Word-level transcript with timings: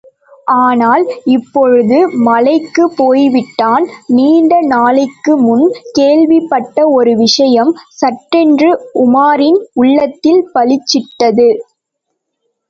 ஆனால் 0.61 1.03
இப்பொழுது 1.33 1.97
மலைக்குப் 2.27 2.95
போய்விட்டான்! 2.97 3.85
நீண்ட 4.11 4.55
நாளைக்கு 4.67 5.35
முன் 5.41 5.67
கேள்விப்பட்ட 5.91 6.87
ஒரு 6.91 7.13
விஷயம், 7.17 7.71
சட்டென்று 7.99 8.71
உமாரின் 9.03 9.61
உள்ளத்தில் 9.75 10.43
பளிச்சிட்டது. 10.53 11.49